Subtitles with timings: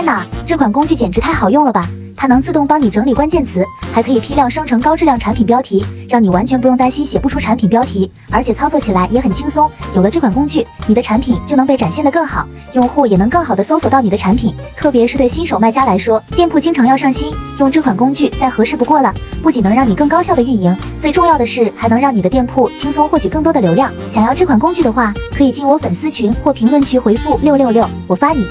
[0.00, 1.86] 天哪，这款工具简直太好用了吧！
[2.16, 3.62] 它能自动帮你整理关键词，
[3.92, 9.70] 还可以批量生成高质量产品标题，让你完全不用担心写不出产品标题，而且操作起来也很轻松。
[9.94, 14.54] 有了这款工具，你的产品就能被展现得更好，用户也能更好的搜索到你的产品。
[14.74, 19.12] 特别是对新手卖家来说，店铺经常要上新，用这款工具再合适不过了。
[19.42, 23.92] 不仅能让你更高效的运营，最重要的是还能让你的店铺轻松获取更多的流量。
[24.08, 28.46] 想要这款工具的话，可以进我粉丝群或评论区回复六六六，我发你。